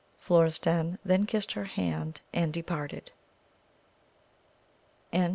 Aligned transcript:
Florestan 0.17 0.97
then 1.05 1.27
kissed 1.27 1.51
her 1.51 1.65
hand, 1.65 2.21
and 2.33 2.51
departed. 2.51 3.11